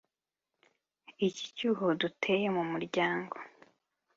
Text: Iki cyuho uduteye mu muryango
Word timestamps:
Iki 1.27 1.45
cyuho 1.55 1.83
uduteye 1.93 2.47
mu 2.55 2.63
muryango 2.71 3.35